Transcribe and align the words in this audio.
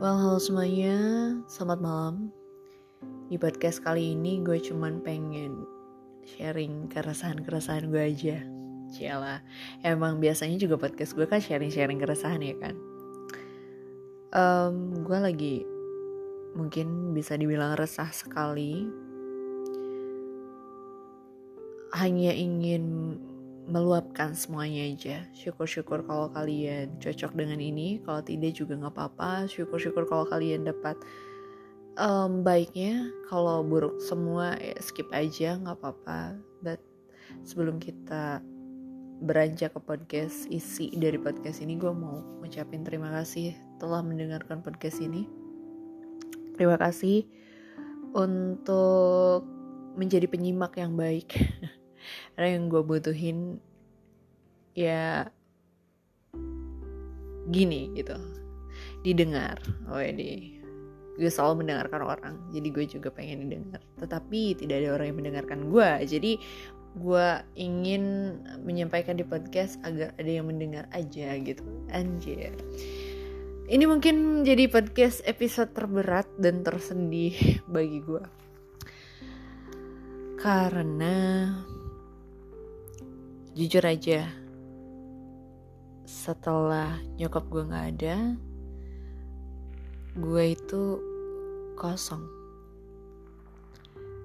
Well, 0.00 0.16
halo 0.16 0.40
semuanya, 0.40 0.96
selamat 1.44 1.84
malam. 1.84 2.32
Di 3.28 3.36
podcast 3.36 3.84
kali 3.84 4.16
ini 4.16 4.40
gue 4.40 4.56
cuman 4.56 5.04
pengen 5.04 5.60
sharing 6.24 6.88
keresahan-keresahan 6.88 7.92
gue 7.92 8.08
aja. 8.08 8.40
Cialah, 8.96 9.44
emang 9.84 10.16
biasanya 10.16 10.56
juga 10.56 10.80
podcast 10.80 11.12
gue 11.12 11.28
kan 11.28 11.44
sharing-sharing 11.44 12.00
keresahan 12.00 12.40
ya 12.40 12.56
kan. 12.56 12.80
Um, 14.32 15.04
gue 15.04 15.18
lagi 15.20 15.68
mungkin 16.56 17.12
bisa 17.12 17.36
dibilang 17.36 17.76
resah 17.76 18.08
sekali. 18.08 18.88
Hanya 21.92 22.32
ingin 22.32 23.20
meluapkan 23.70 24.34
semuanya 24.34 24.82
aja. 24.90 25.16
Syukur-syukur 25.30 26.02
kalau 26.02 26.26
kalian 26.34 26.98
cocok 26.98 27.32
dengan 27.38 27.62
ini, 27.62 28.02
kalau 28.02 28.18
tidak 28.20 28.58
juga 28.58 28.74
nggak 28.74 28.94
apa-apa. 28.98 29.46
Syukur-syukur 29.46 30.10
kalau 30.10 30.26
kalian 30.26 30.66
dapat 30.66 30.98
um, 31.94 32.42
baiknya. 32.42 33.06
Kalau 33.30 33.62
buruk 33.62 34.02
semua 34.02 34.58
ya 34.58 34.74
skip 34.82 35.06
aja 35.14 35.54
nggak 35.62 35.78
apa-apa. 35.78 36.34
But 36.60 36.82
sebelum 37.46 37.78
kita 37.78 38.42
beranjak 39.22 39.78
ke 39.78 39.80
podcast 39.80 40.50
isi 40.50 40.90
dari 40.98 41.16
podcast 41.16 41.62
ini, 41.62 41.78
gue 41.78 41.94
mau 41.94 42.20
ngucapin 42.42 42.82
terima 42.82 43.14
kasih 43.14 43.54
telah 43.78 44.02
mendengarkan 44.02 44.66
podcast 44.66 44.98
ini. 44.98 45.30
Terima 46.58 46.74
kasih 46.74 47.24
untuk 48.12 49.46
menjadi 49.94 50.26
penyimak 50.26 50.74
yang 50.74 50.98
baik. 50.98 51.30
karena 52.34 52.56
yang 52.56 52.72
gue 52.72 52.82
butuhin 52.82 53.60
ya 54.74 55.28
gini 57.50 57.90
gitu. 57.94 58.16
Didengar 59.04 59.58
oh 59.90 60.00
ini 60.00 60.60
gue 61.20 61.28
selalu 61.28 61.66
mendengarkan 61.66 62.00
orang 62.00 62.34
jadi 62.54 62.68
gue 62.72 62.84
juga 62.86 63.08
pengen 63.12 63.48
didengar. 63.48 63.82
Tetapi 64.00 64.56
tidak 64.56 64.84
ada 64.84 64.88
orang 64.96 65.06
yang 65.12 65.18
mendengarkan 65.18 65.60
gue 65.68 65.90
jadi 66.06 66.32
gue 66.90 67.28
ingin 67.54 68.02
menyampaikan 68.66 69.14
di 69.14 69.22
podcast 69.22 69.78
agar 69.86 70.10
ada 70.18 70.30
yang 70.30 70.50
mendengar 70.50 70.90
aja 70.90 71.38
gitu. 71.38 71.62
Anjir. 71.94 72.50
Ini 73.70 73.86
mungkin 73.86 74.42
jadi 74.42 74.66
podcast 74.66 75.22
episode 75.30 75.70
terberat 75.70 76.26
dan 76.42 76.66
tersedih 76.66 77.38
bagi 77.74 78.02
gue. 78.02 78.24
Karena 80.42 81.46
jujur 83.54 83.84
aja 83.86 84.26
setelah 86.10 86.98
nyokap 87.14 87.46
gue 87.46 87.62
nggak 87.70 87.86
ada 87.94 88.16
gue 90.18 90.44
itu 90.58 90.82
kosong. 91.78 92.26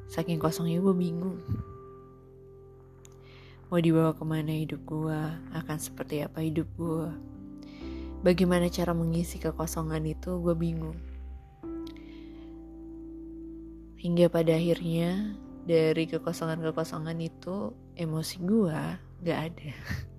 Saking 0.10 0.42
kosongnya 0.42 0.82
gue 0.82 0.96
bingung. 0.98 1.38
Mau 3.70 3.78
dibawa 3.78 4.18
ke 4.18 4.26
mana 4.26 4.50
hidup 4.50 4.82
gue 4.82 5.20
akan 5.54 5.78
seperti 5.78 6.26
apa 6.26 6.42
hidup 6.42 6.66
gue 6.74 7.10
bagaimana 8.26 8.66
cara 8.74 8.98
mengisi 8.98 9.38
kekosongan 9.38 10.10
itu 10.10 10.42
gue 10.42 10.58
bingung. 10.58 10.98
Hingga 14.02 14.34
pada 14.34 14.58
akhirnya 14.58 15.38
dari 15.70 16.10
kekosongan-kekosongan 16.10 17.18
itu 17.22 17.78
emosi 17.94 18.36
gue 18.42 18.80
gak 19.22 19.40
ada 19.54 19.74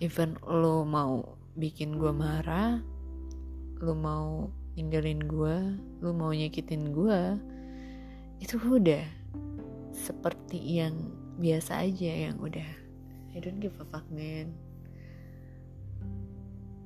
even 0.00 0.36
lo 0.44 0.84
mau 0.84 1.36
bikin 1.56 1.96
gue 1.96 2.12
marah 2.12 2.80
lo 3.80 3.92
mau 3.96 4.48
ninggalin 4.76 5.24
gue 5.24 5.56
lo 6.04 6.10
mau 6.12 6.32
nyakitin 6.32 6.92
gue 6.92 7.20
itu 8.40 8.60
udah 8.60 9.04
seperti 9.96 10.60
yang 10.84 10.92
biasa 11.40 11.84
aja 11.88 12.28
yang 12.28 12.36
udah 12.40 12.86
I 13.36 13.40
don't 13.44 13.60
give 13.60 13.76
a 13.76 13.84
fuck 13.92 14.08
man. 14.08 14.48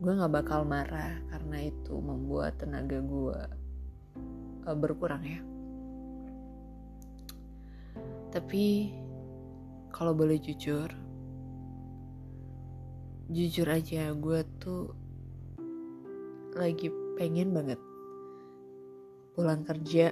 Gue 0.02 0.18
gak 0.18 0.34
bakal 0.34 0.66
marah 0.66 1.22
karena 1.30 1.70
itu 1.70 1.94
membuat 1.94 2.58
tenaga 2.58 2.98
gue 2.98 3.38
uh, 4.66 4.74
berkurang 4.74 5.22
ya. 5.22 5.38
Tapi 8.34 8.90
kalau 9.94 10.10
boleh 10.10 10.42
jujur 10.42 10.90
jujur 13.30 13.70
aja 13.70 14.10
gue 14.10 14.42
tuh 14.58 14.90
lagi 16.58 16.90
pengen 17.14 17.54
banget 17.54 17.78
pulang 19.38 19.62
kerja. 19.62 20.10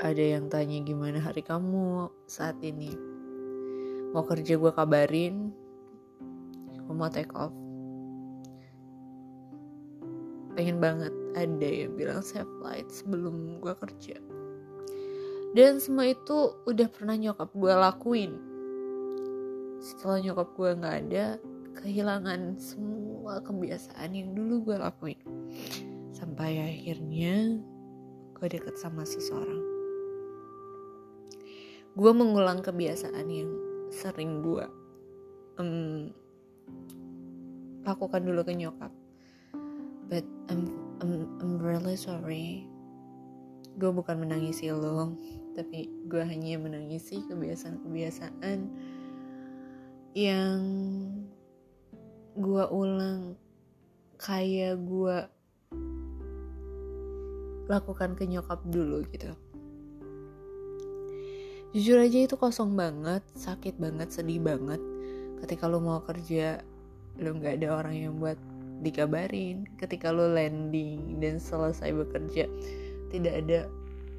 Ada 0.00 0.40
yang 0.40 0.50
tanya 0.50 0.82
gimana 0.82 1.22
hari 1.22 1.46
kamu 1.46 2.10
saat 2.26 2.58
ini? 2.66 2.90
Mau 4.10 4.26
kerja 4.26 4.58
gue 4.58 4.72
kabarin 4.74 5.54
gue 6.74 6.94
mau 6.98 7.06
take 7.06 7.30
off. 7.38 7.54
Pengen 10.58 10.82
banget 10.82 11.14
ada 11.38 11.68
yang 11.70 11.94
bilang 11.94 12.18
save 12.18 12.50
flight 12.58 12.90
sebelum 12.90 13.62
gue 13.62 13.74
kerja. 13.78 14.18
Dan 15.54 15.78
semua 15.78 16.10
itu 16.10 16.58
udah 16.66 16.90
pernah 16.90 17.14
nyokap 17.14 17.54
gue 17.54 17.70
lakuin. 17.70 18.32
Setelah 19.78 20.18
nyokap 20.18 20.50
gue 20.58 20.70
nggak 20.82 20.96
ada 21.06 21.26
kehilangan 21.78 22.58
semua 22.58 23.38
kebiasaan 23.44 24.10
yang 24.14 24.34
dulu 24.34 24.70
gue 24.70 24.76
lakuin. 24.78 25.20
Sampai 26.10 26.58
akhirnya 26.58 27.60
gue 28.34 28.46
deket 28.48 28.76
sama 28.80 29.04
seseorang 29.06 29.70
gue 31.98 32.12
mengulang 32.14 32.62
kebiasaan 32.62 33.26
yang 33.26 33.50
sering 33.90 34.46
gue 34.46 34.62
um, 35.58 36.08
lakukan 37.82 38.22
dulu 38.22 38.46
ke 38.46 38.54
nyokap. 38.54 38.92
But 40.06 40.26
I'm, 40.50 40.70
I'm, 41.02 41.26
I'm 41.38 41.52
really 41.58 41.98
sorry. 41.98 42.66
Gue 43.78 43.90
bukan 43.90 44.22
menangisi 44.22 44.70
lo 44.70 45.14
tapi 45.58 45.90
gue 46.06 46.22
hanya 46.22 46.62
menangisi 46.62 47.26
kebiasaan-kebiasaan 47.26 48.58
yang 50.14 50.58
gue 52.40 52.64
ulang 52.72 53.36
kayak 54.16 54.80
gue 54.80 55.16
lakukan 57.68 58.16
ke 58.16 58.24
nyokap 58.24 58.64
dulu 58.64 59.04
gitu. 59.12 59.36
Jujur 61.70 62.02
aja 62.02 62.18
itu 62.26 62.34
kosong 62.34 62.74
banget 62.74 63.22
sakit 63.36 63.76
banget 63.76 64.10
sedih 64.10 64.40
banget. 64.40 64.80
Ketika 65.44 65.68
lo 65.68 65.78
mau 65.78 66.00
kerja 66.02 66.64
lo 67.20 67.30
nggak 67.36 67.60
ada 67.60 67.68
orang 67.76 67.94
yang 67.94 68.14
buat 68.16 68.40
dikabarin. 68.80 69.68
Ketika 69.76 70.08
lo 70.10 70.32
landing 70.32 71.20
dan 71.20 71.36
selesai 71.38 71.92
bekerja 71.92 72.48
tidak 73.12 73.34
ada 73.46 73.68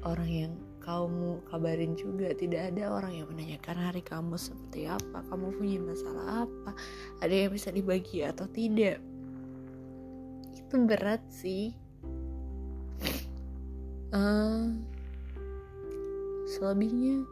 orang 0.06 0.30
yang 0.30 0.52
kamu 0.82 1.46
kabarin 1.46 1.94
juga 1.94 2.34
tidak 2.34 2.74
ada 2.74 2.90
orang 2.90 3.22
yang 3.22 3.26
menanyakan 3.30 3.78
hari 3.78 4.02
kamu 4.02 4.34
seperti 4.34 4.90
apa 4.90 5.22
kamu 5.30 5.54
punya 5.54 5.78
masalah 5.78 6.26
apa 6.42 6.70
ada 7.22 7.34
yang 7.34 7.54
bisa 7.54 7.70
dibagi 7.70 8.26
atau 8.26 8.50
tidak. 8.50 8.98
Itu 10.58 10.74
berat 10.82 11.22
sih. 11.30 11.70
Uh, 14.12 14.76
selebihnya 16.50 17.24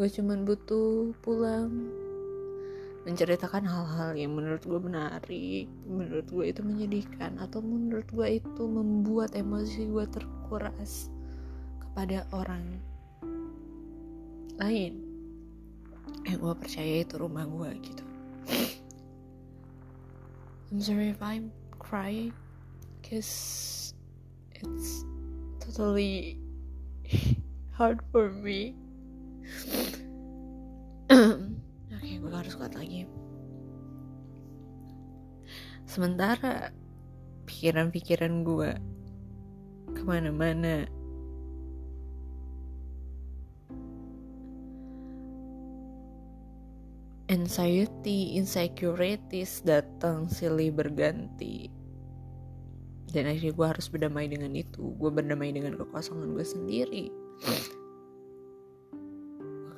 gue 0.00 0.08
cuman 0.10 0.48
butuh 0.48 1.12
pulang. 1.20 1.70
Menceritakan 3.06 3.62
hal-hal 3.62 4.18
yang 4.18 4.34
menurut 4.34 4.66
gue 4.66 4.80
menarik 4.82 5.70
menurut 5.86 6.26
gue 6.26 6.50
itu 6.50 6.58
menyedihkan 6.66 7.38
atau 7.38 7.62
menurut 7.62 8.08
gue 8.10 8.42
itu 8.42 8.62
membuat 8.66 9.38
emosi 9.38 9.86
gue 9.86 10.04
terkuras 10.10 11.14
pada 11.96 12.28
orang 12.36 12.76
lain. 14.60 15.00
Yang 16.28 16.38
gue 16.44 16.54
percaya 16.60 16.94
itu 17.00 17.16
rumah 17.16 17.48
gue 17.48 17.70
gitu. 17.80 18.04
I'm 20.68 20.84
sorry 20.84 21.16
if 21.16 21.22
I'm 21.24 21.48
crying 21.80 22.36
cause 23.00 23.94
it's 24.52 25.08
totally 25.64 26.36
hard 27.72 28.04
for 28.12 28.28
me. 28.28 28.76
Oke 31.08 31.48
okay, 31.96 32.20
gue 32.20 32.28
harus 32.28 32.52
kuat 32.60 32.76
lagi. 32.76 33.08
Sementara 35.88 36.74
pikiran-pikiran 37.48 38.44
gue 38.44 38.70
ke 39.96 40.02
mana-mana 40.04 40.90
anxiety, 47.26 48.38
insecurities 48.38 49.62
datang 49.66 50.30
silih 50.30 50.70
berganti. 50.70 51.70
dan 53.14 53.30
akhirnya 53.32 53.54
gue 53.54 53.66
harus 53.70 53.86
berdamai 53.88 54.28
dengan 54.28 54.52
itu. 54.52 54.92
Gue 54.98 55.08
berdamai 55.08 55.48
dengan 55.54 55.78
kekosongan 55.78 56.36
gue 56.36 56.44
sendiri. 56.44 57.04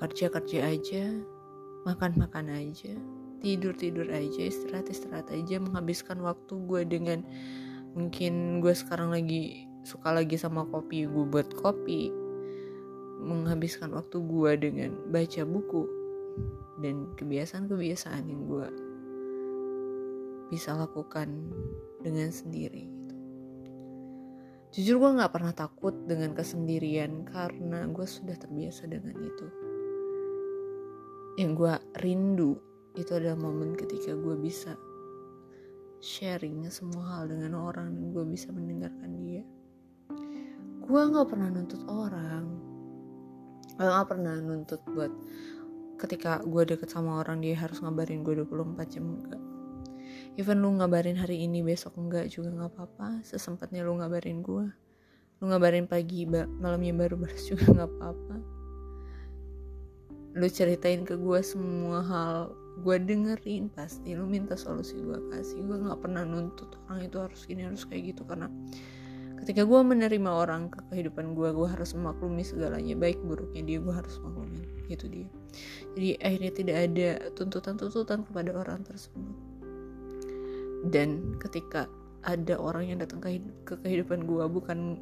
Kerja 0.01 0.27
kerja 0.33 0.59
aja 0.75 1.05
makan 1.87 2.19
makan 2.19 2.51
aja 2.51 2.93
tidur 3.39 3.71
tidur 3.71 4.11
aja 4.11 4.51
istirahat 4.51 4.91
istirahat 4.91 5.31
aja 5.31 5.63
menghabiskan 5.63 6.19
waktu 6.21 6.59
gue 6.67 6.83
dengan 6.83 7.23
mungkin 7.95 8.59
gue 8.59 8.75
sekarang 8.75 9.15
lagi 9.15 9.71
suka 9.87 10.11
lagi 10.11 10.35
sama 10.35 10.67
kopi 10.67 11.07
gue 11.07 11.25
buat 11.29 11.53
kopi. 11.55 12.11
Menghabiskan 13.23 13.95
waktu 13.95 14.19
gue 14.19 14.53
dengan 14.59 14.91
baca 15.11 15.43
buku 15.47 15.98
dan 16.79 17.11
kebiasaan-kebiasaan 17.19 18.25
yang 18.31 18.43
gue 18.47 18.69
bisa 20.49 20.73
lakukan 20.73 21.29
dengan 22.01 22.33
sendiri 22.33 22.89
gitu. 22.89 23.15
jujur 24.73 24.97
gue 25.01 25.11
nggak 25.21 25.33
pernah 25.33 25.53
takut 25.53 25.93
dengan 26.09 26.33
kesendirian 26.33 27.29
karena 27.29 27.85
gue 27.89 28.07
sudah 28.09 28.37
terbiasa 28.37 28.89
dengan 28.89 29.17
itu. 29.21 29.47
Yang 31.39 31.51
gue 31.55 31.75
rindu 32.03 32.53
itu 32.99 33.11
adalah 33.15 33.39
momen 33.39 33.79
ketika 33.79 34.17
gue 34.17 34.35
bisa 34.41 34.75
sharing 35.99 36.63
semua 36.71 37.19
hal 37.19 37.31
dengan 37.31 37.59
orang 37.59 37.95
dan 37.95 38.11
gue 38.15 38.25
bisa 38.27 38.51
mendengarkan 38.55 39.11
dia. 39.23 39.43
Gue 40.83 41.01
nggak 41.05 41.29
pernah 41.29 41.51
nuntut 41.51 41.83
orang. 41.91 42.47
Gue 43.77 43.87
nggak 43.87 44.09
pernah 44.09 44.35
nuntut 44.43 44.83
buat 44.91 45.13
ketika 45.99 46.41
gue 46.47 46.63
deket 46.63 46.89
sama 46.95 47.21
orang 47.21 47.43
dia 47.43 47.59
harus 47.59 47.83
ngabarin 47.83 48.23
gue 48.23 48.39
24 48.47 48.95
jam 48.95 49.05
enggak. 49.19 49.43
Even 50.39 50.63
lu 50.63 50.79
ngabarin 50.79 51.19
hari 51.19 51.43
ini 51.43 51.67
besok 51.67 51.99
enggak 51.99 52.31
juga 52.31 52.55
nggak 52.55 52.71
apa-apa. 52.71 53.27
Sesempatnya 53.27 53.83
lu 53.83 53.99
ngabarin 53.99 54.41
gue 54.41 54.71
lu 55.39 55.55
ngabarin 55.55 55.87
pagi 55.87 56.27
malamnya 56.59 56.95
baru 56.95 57.15
balas 57.15 57.47
juga 57.47 57.67
nggak 57.75 57.91
apa-apa. 57.91 58.37
Lu 60.39 60.47
ceritain 60.47 61.03
ke 61.03 61.19
gue 61.19 61.41
semua 61.43 62.03
hal 62.07 62.55
gue 62.79 62.97
dengerin 63.03 63.67
pasti 63.75 64.15
lu 64.15 64.27
minta 64.31 64.55
solusi 64.55 64.95
gue 65.03 65.19
kasih. 65.35 65.59
Gue 65.67 65.83
nggak 65.83 65.99
pernah 65.99 66.23
nuntut 66.23 66.79
orang 66.87 67.07
itu 67.07 67.19
harus 67.19 67.43
gini 67.43 67.67
harus 67.67 67.83
kayak 67.83 68.15
gitu 68.15 68.23
karena 68.23 68.47
ketika 69.49 69.65
gue 69.65 69.81
menerima 69.81 70.29
orang 70.29 70.69
ke 70.69 70.77
kehidupan 70.93 71.33
gue 71.33 71.49
gue 71.57 71.69
harus 71.73 71.97
memaklumi 71.97 72.45
segalanya. 72.45 72.93
Baik 72.93 73.17
buruknya 73.25 73.65
dia 73.65 73.81
gue 73.81 73.95
harus 73.97 74.21
maklumi 74.21 74.61
gitu 74.93 75.09
dia. 75.09 75.25
Jadi 75.97 76.21
akhirnya 76.21 76.53
tidak 76.53 76.77
ada 76.85 77.09
tuntutan-tuntutan 77.33 78.29
kepada 78.29 78.53
orang 78.53 78.85
tersebut. 78.85 79.25
Dan 80.93 81.41
ketika 81.41 81.89
ada 82.29 82.61
orang 82.61 82.93
yang 82.93 83.01
datang 83.01 83.25
ke, 83.25 83.41
ke 83.65 83.81
kehidupan 83.81 84.29
gue 84.29 84.45
bukan 84.53 85.01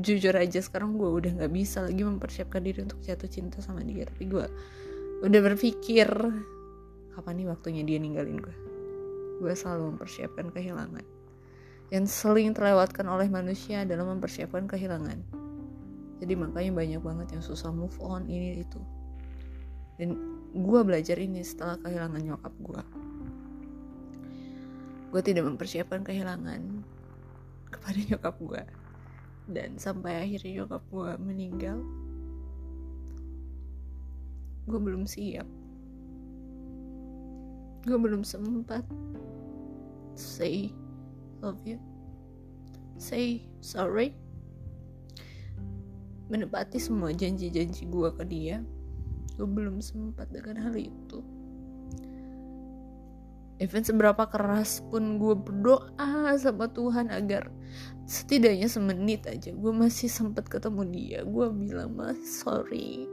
jujur 0.00 0.32
aja 0.32 0.64
sekarang 0.64 0.96
gue 0.96 1.12
udah 1.12 1.36
nggak 1.36 1.52
bisa 1.52 1.84
lagi 1.84 2.00
mempersiapkan 2.00 2.64
diri 2.64 2.80
untuk 2.80 3.04
jatuh 3.04 3.28
cinta 3.28 3.60
sama 3.60 3.84
dia. 3.84 4.08
Tapi 4.08 4.24
gue 4.24 4.48
udah 5.20 5.40
berpikir 5.52 6.08
kapan 7.12 7.44
nih 7.44 7.48
waktunya 7.52 7.84
dia 7.84 8.00
ninggalin 8.00 8.40
gue 8.40 8.56
gue 9.36 9.52
selalu 9.52 9.96
mempersiapkan 9.96 10.48
kehilangan 10.48 11.15
yang 11.94 12.06
sering 12.06 12.50
terlewatkan 12.50 13.06
oleh 13.06 13.30
manusia 13.30 13.86
adalah 13.86 14.06
mempersiapkan 14.10 14.66
kehilangan. 14.66 15.22
Jadi 16.18 16.32
makanya 16.32 16.72
banyak 16.72 17.00
banget 17.04 17.28
yang 17.38 17.44
susah 17.44 17.70
move 17.70 17.94
on 18.02 18.26
ini 18.26 18.64
itu. 18.64 18.80
Dan 19.96 20.16
gue 20.56 20.80
belajar 20.80 21.20
ini 21.20 21.44
setelah 21.44 21.76
kehilangan 21.76 22.20
nyokap 22.24 22.54
gue 22.64 22.82
gue 25.16 25.22
tidak 25.22 25.48
mempersiapkan 25.48 26.04
kehilangan 26.04 26.84
kepada 27.72 27.98
nyokap 28.04 28.34
gue 28.36 28.62
dan 29.48 29.80
sampai 29.80 30.26
akhirnya 30.26 30.60
nyokap 30.60 30.82
gue 30.92 31.10
meninggal 31.22 31.78
gue 34.66 34.80
belum 34.82 35.06
siap. 35.06 35.46
Gue 37.86 37.94
belum 38.02 38.26
sempat 38.26 38.82
say 40.18 40.74
love 41.40 41.60
you. 41.64 41.80
Say 42.96 43.44
sorry. 43.60 44.16
Menepati 46.26 46.82
semua 46.82 47.14
janji-janji 47.14 47.86
gue 47.86 48.10
ke 48.16 48.24
dia 48.26 48.58
gue 49.36 49.44
belum 49.44 49.84
sempat 49.84 50.32
dengan 50.32 50.56
hal 50.64 50.74
itu. 50.80 51.20
Even 53.56 53.84
seberapa 53.84 54.28
keras 54.28 54.84
pun 54.88 55.16
gue 55.16 55.32
berdoa 55.32 56.36
sama 56.36 56.68
Tuhan 56.72 57.08
agar 57.08 57.48
setidaknya 58.04 58.68
semenit 58.68 59.24
aja 59.24 59.52
gue 59.52 59.72
masih 59.72 60.12
sempat 60.12 60.44
ketemu 60.48 60.82
dia 60.92 61.20
gue 61.24 61.46
bilang 61.52 61.96
mah 61.96 62.16
sorry. 62.24 63.04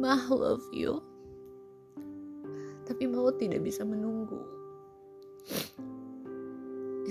Mah 0.00 0.24
love 0.32 0.64
you. 0.72 1.04
Tapi 2.88 3.08
mau 3.08 3.28
tidak 3.32 3.64
bisa 3.64 3.84
menunggu 3.84 4.40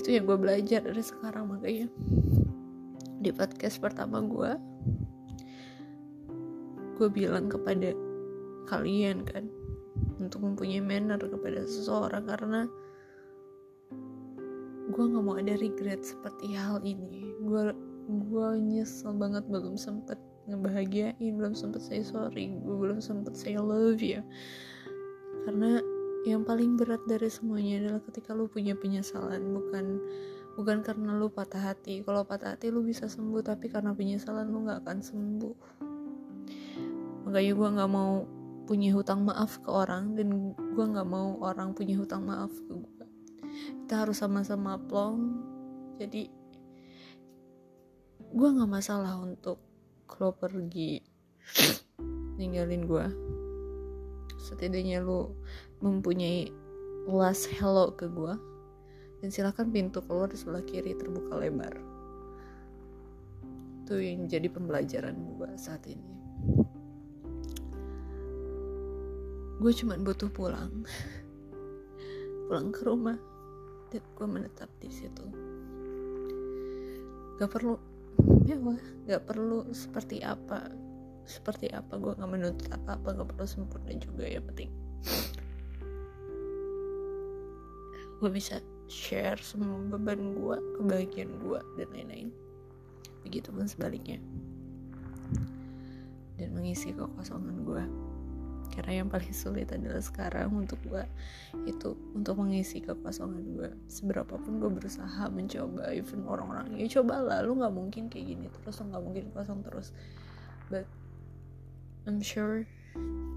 itu 0.01 0.17
yang 0.17 0.25
gue 0.25 0.37
belajar 0.41 0.81
dari 0.81 1.03
sekarang 1.05 1.45
makanya 1.53 1.87
di 3.21 3.29
podcast 3.29 3.77
pertama 3.77 4.17
gue 4.25 4.51
gue 6.97 7.09
bilang 7.13 7.49
kepada 7.53 7.93
kalian 8.65 9.21
kan 9.21 9.45
untuk 10.17 10.41
mempunyai 10.41 10.81
manner 10.81 11.21
kepada 11.21 11.65
seseorang 11.69 12.25
karena 12.25 12.61
gue 14.89 15.03
nggak 15.05 15.23
mau 15.23 15.39
ada 15.39 15.55
regret 15.55 16.03
seperti 16.03 16.51
hal 16.51 16.83
ini. 16.83 17.31
Gue 17.41 17.71
gue 18.11 18.47
nyesel 18.59 19.15
banget 19.15 19.47
belum 19.47 19.79
sempet 19.79 20.19
ngebahagiain 20.49 21.37
belum 21.37 21.53
sempet 21.53 21.79
say 21.85 22.01
sorry 22.01 22.57
gue 22.65 22.75
belum 22.75 22.97
sempet 22.99 23.37
say 23.37 23.55
love 23.55 24.01
you 24.01 24.19
karena 25.45 25.79
yang 26.21 26.45
paling 26.45 26.77
berat 26.77 27.01
dari 27.09 27.29
semuanya 27.33 27.81
adalah 27.81 28.01
ketika 28.05 28.37
lu 28.37 28.45
punya 28.45 28.77
penyesalan 28.77 29.41
bukan 29.57 29.97
bukan 30.53 30.85
karena 30.85 31.17
lu 31.17 31.33
patah 31.33 31.73
hati. 31.73 32.05
Kalau 32.05 32.21
patah 32.21 32.53
hati 32.53 32.69
lu 32.69 32.85
bisa 32.85 33.09
sembuh 33.09 33.41
tapi 33.41 33.71
karena 33.73 33.95
penyesalan 33.97 34.45
lu 34.49 34.67
nggak 34.67 34.85
akan 34.85 34.99
sembuh. 35.01 35.57
Makanya 37.25 37.53
gue 37.57 37.69
nggak 37.73 37.91
mau 37.91 38.25
punya 38.69 38.93
hutang 38.93 39.25
maaf 39.25 39.57
ke 39.65 39.69
orang 39.73 40.13
dan 40.13 40.53
gue 40.53 40.85
nggak 40.85 41.09
mau 41.09 41.41
orang 41.41 41.73
punya 41.73 41.97
hutang 41.97 42.23
maaf 42.23 42.53
ke 42.53 42.71
gue 42.71 43.05
kita 43.83 44.07
harus 44.07 44.23
sama-sama 44.23 44.79
plong. 44.79 45.43
Jadi 45.99 46.31
gue 48.31 48.47
nggak 48.47 48.71
masalah 48.71 49.19
untuk 49.19 49.59
lo 50.21 50.31
pergi 50.37 51.01
ninggalin 52.39 52.85
gue 52.85 53.05
setidaknya 54.37 55.01
lo 55.01 55.35
mempunyai 55.81 56.53
last 57.09 57.49
hello 57.57 57.89
ke 57.97 58.05
gue 58.05 58.37
dan 59.21 59.29
silakan 59.33 59.73
pintu 59.73 60.01
keluar 60.05 60.29
di 60.29 60.37
sebelah 60.37 60.61
kiri 60.65 60.93
terbuka 60.93 61.37
lebar. 61.37 61.73
Itu 63.83 63.97
yang 63.97 64.29
jadi 64.29 64.49
pembelajaran 64.49 65.17
gue 65.37 65.49
saat 65.57 65.85
ini. 65.89 66.13
Gue 69.61 69.73
cuma 69.77 69.97
butuh 69.97 70.29
pulang. 70.29 70.85
Pulang 72.49 72.73
ke 72.73 72.81
rumah. 72.85 73.17
Dan 73.93 74.01
gue 74.17 74.27
menetap 74.29 74.69
di 74.81 74.89
situ. 74.89 75.25
Gak 77.37 77.49
perlu 77.49 77.77
mewah 78.21 78.81
gak 79.07 79.23
perlu 79.25 79.69
seperti 79.71 80.19
apa 80.21 80.69
seperti 81.23 81.71
apa 81.71 81.95
gue 81.95 82.17
gak 82.17 82.31
menuntut 82.31 82.67
apa 82.73 82.97
apa 82.99 83.07
gak 83.15 83.29
perlu 83.33 83.47
sempurna 83.47 83.93
juga 83.95 84.27
ya 84.27 84.41
penting 84.43 84.69
gue 88.21 88.29
bisa 88.29 88.61
share 88.85 89.41
semua 89.41 89.81
beban 89.89 90.37
gue 90.37 90.57
kebahagiaan 90.77 91.41
gue 91.41 91.59
dan 91.81 91.89
lain-lain. 91.89 92.29
Begitu 93.25 93.49
pun 93.49 93.65
sebaliknya. 93.65 94.21
Dan 96.37 96.53
mengisi 96.53 96.93
kekosongan 96.93 97.65
gue 97.65 97.83
karena 98.71 99.03
yang 99.03 99.11
paling 99.11 99.35
sulit 99.35 99.67
adalah 99.75 99.99
sekarang 99.99 100.55
untuk 100.55 100.79
gue 100.87 101.03
itu 101.67 101.91
untuk 102.15 102.39
mengisi 102.39 102.79
kekosongan 102.79 103.43
gue 103.59 103.69
seberapa 103.91 104.39
pun 104.39 104.63
gue 104.63 104.71
berusaha 104.71 105.27
mencoba 105.27 105.91
even 105.91 106.23
orang-orang 106.23 106.79
ya 106.79 106.87
coba 106.87 107.19
lah 107.19 107.43
lu 107.43 107.59
nggak 107.59 107.75
mungkin 107.75 108.07
kayak 108.07 108.31
gini 108.31 108.47
terus 108.47 108.79
lu 108.79 108.95
nggak 108.95 109.03
mungkin 109.03 109.23
kosong 109.35 109.59
terus. 109.67 109.91
But 110.71 110.87
I'm 112.07 112.23
sure 112.23 112.63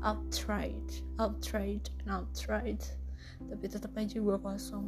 I've 0.06 0.22
tried 0.30 0.86
I've 1.18 1.42
tried 1.42 1.90
and 2.06 2.14
I've 2.14 2.30
tried 2.30 2.86
tapi 3.48 3.64
tetap 3.66 3.92
aja 3.96 4.16
gue 4.18 4.36
kosong. 4.40 4.86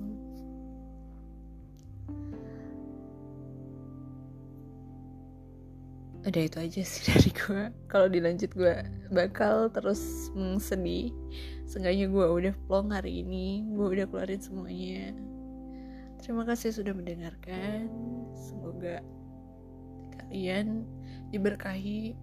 Udah 6.26 6.42
itu 6.42 6.58
aja 6.58 6.82
sih 6.82 7.02
dari 7.10 7.30
gue 7.30 7.62
kalau 7.86 8.10
dilanjut 8.10 8.50
gue 8.58 8.82
bakal 9.14 9.70
terus 9.70 10.26
sedih 10.58 11.14
seenggaknya 11.70 12.10
gue 12.10 12.26
udah 12.26 12.54
plong 12.66 12.90
hari 12.90 13.22
ini. 13.22 13.62
Gue 13.74 13.94
udah 13.94 14.06
keluarin 14.10 14.42
semuanya. 14.42 15.14
Terima 16.18 16.42
kasih 16.42 16.74
sudah 16.74 16.90
mendengarkan. 16.90 17.86
Semoga 18.34 19.02
kalian 20.18 20.82
diberkahi. 21.30 22.18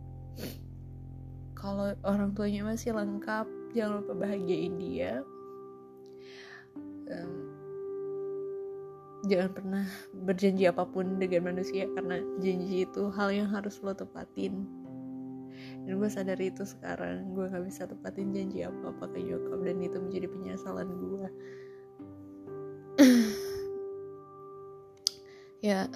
Kalau 1.56 1.96
orang 2.04 2.36
tuanya 2.36 2.68
masih 2.68 2.92
lengkap 2.92 3.48
jangan 3.72 4.04
lupa 4.04 4.28
bahagiain 4.28 4.76
dia 4.76 5.24
um, 7.10 7.34
jangan 9.28 9.50
pernah 9.56 9.86
berjanji 10.28 10.68
apa 10.68 10.84
pun 10.84 11.16
dengan 11.20 11.56
manusia 11.56 11.88
karena 11.96 12.20
janji 12.44 12.84
itu 12.84 13.08
hal 13.16 13.32
yang 13.32 13.48
harus 13.48 13.80
lo 13.80 13.96
tepatin. 13.96 14.68
Dan 15.84 16.00
gue 16.00 16.10
sadar 16.12 16.40
itu 16.40 16.64
sekarang 16.68 17.32
gue 17.36 17.48
nggak 17.48 17.64
bisa 17.68 17.88
tepatin 17.88 18.36
janji 18.36 18.68
apa 18.68 18.92
apa 18.92 19.06
ke 19.16 19.20
nyokap 19.24 19.60
dan 19.64 19.78
itu 19.80 19.98
menjadi 20.00 20.28
penyesalan 20.28 20.90
gue 20.96 21.28
ya 25.68 25.88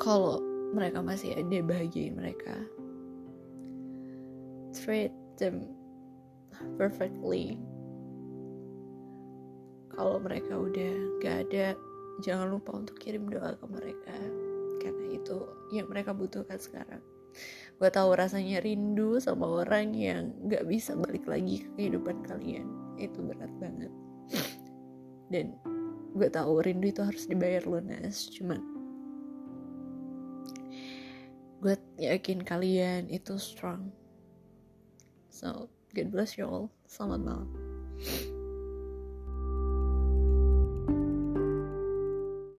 kalau 0.00 0.40
mereka 0.72 1.04
masih 1.04 1.36
ada 1.36 1.60
bahagiain 1.60 2.16
mereka. 2.16 2.56
Treat 4.72 5.12
them 5.36 5.66
perfectly 6.78 7.58
kalau 10.00 10.16
mereka 10.16 10.56
udah 10.56 11.20
gak 11.20 11.36
ada 11.44 11.76
jangan 12.24 12.56
lupa 12.56 12.72
untuk 12.72 12.96
kirim 12.96 13.28
doa 13.28 13.52
ke 13.52 13.66
mereka. 13.68 14.16
Karena 14.80 15.06
itu 15.12 15.44
yang 15.76 15.92
mereka 15.92 16.16
butuhkan 16.16 16.56
sekarang. 16.56 17.04
Gue 17.76 17.92
tahu 17.92 18.16
rasanya 18.16 18.64
rindu 18.64 19.20
sama 19.20 19.44
orang 19.60 19.92
yang 19.92 20.32
gak 20.48 20.64
bisa 20.64 20.96
balik 20.96 21.28
lagi 21.28 21.68
ke 21.68 21.68
kehidupan 21.76 22.24
kalian. 22.24 22.64
Itu 22.96 23.20
berat 23.20 23.52
banget. 23.60 23.92
Dan 25.28 25.60
gue 26.16 26.28
tahu 26.32 26.64
rindu 26.64 26.88
itu 26.88 27.04
harus 27.04 27.28
dibayar 27.28 27.62
lunas 27.68 28.26
cuman 28.34 28.58
gue 31.60 31.76
yakin 32.00 32.40
kalian 32.40 33.04
itu 33.12 33.36
strong. 33.36 33.92
So 35.28 35.68
God 35.92 36.08
bless 36.08 36.40
you 36.40 36.48
all. 36.48 36.72
Selamat 36.88 37.20
malam 37.20 37.48